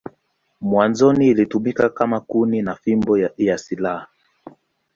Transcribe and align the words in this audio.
Mwanzoni 0.61 1.27
ilitumiwa 1.27 1.89
kama 1.89 2.19
kuni 2.19 2.61
na 2.61 2.75
fimbo 2.75 3.17
ya 3.37 3.57
silaha. 3.57 4.07